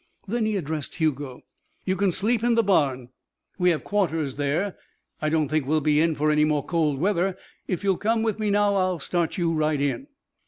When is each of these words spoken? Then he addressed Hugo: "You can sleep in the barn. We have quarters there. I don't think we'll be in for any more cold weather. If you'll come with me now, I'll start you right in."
Then 0.27 0.47
he 0.47 0.57
addressed 0.57 0.95
Hugo: 0.95 1.43
"You 1.85 1.95
can 1.95 2.11
sleep 2.11 2.43
in 2.43 2.55
the 2.55 2.63
barn. 2.63 3.09
We 3.59 3.69
have 3.69 3.83
quarters 3.83 4.35
there. 4.35 4.75
I 5.21 5.29
don't 5.29 5.47
think 5.47 5.67
we'll 5.67 5.79
be 5.79 6.01
in 6.01 6.15
for 6.15 6.31
any 6.31 6.43
more 6.43 6.65
cold 6.65 6.97
weather. 6.99 7.37
If 7.67 7.83
you'll 7.83 7.97
come 7.97 8.23
with 8.23 8.39
me 8.39 8.49
now, 8.49 8.73
I'll 8.77 8.97
start 8.97 9.37
you 9.37 9.53
right 9.53 9.79
in." 9.79 10.07